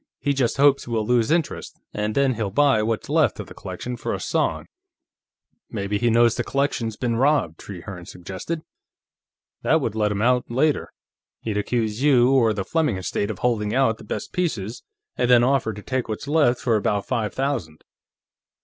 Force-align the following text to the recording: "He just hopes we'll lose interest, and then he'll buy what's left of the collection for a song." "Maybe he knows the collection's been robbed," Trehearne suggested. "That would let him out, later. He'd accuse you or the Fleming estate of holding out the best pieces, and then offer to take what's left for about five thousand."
"He 0.19 0.33
just 0.33 0.57
hopes 0.57 0.87
we'll 0.87 1.05
lose 1.05 1.29
interest, 1.29 1.79
and 1.93 2.15
then 2.15 2.33
he'll 2.33 2.49
buy 2.49 2.81
what's 2.81 3.07
left 3.07 3.39
of 3.39 3.45
the 3.45 3.53
collection 3.53 3.95
for 3.95 4.15
a 4.15 4.19
song." 4.19 4.65
"Maybe 5.69 5.99
he 5.99 6.09
knows 6.09 6.33
the 6.33 6.43
collection's 6.43 6.97
been 6.97 7.17
robbed," 7.17 7.59
Trehearne 7.59 8.07
suggested. 8.07 8.63
"That 9.61 9.79
would 9.79 9.93
let 9.93 10.11
him 10.11 10.23
out, 10.23 10.49
later. 10.49 10.91
He'd 11.41 11.57
accuse 11.59 12.01
you 12.01 12.31
or 12.31 12.51
the 12.51 12.65
Fleming 12.65 12.97
estate 12.97 13.29
of 13.29 13.37
holding 13.45 13.75
out 13.75 13.99
the 13.99 14.03
best 14.03 14.33
pieces, 14.33 14.81
and 15.17 15.29
then 15.29 15.43
offer 15.43 15.71
to 15.71 15.83
take 15.83 16.09
what's 16.09 16.27
left 16.27 16.61
for 16.61 16.77
about 16.77 17.05
five 17.05 17.35
thousand." 17.35 17.83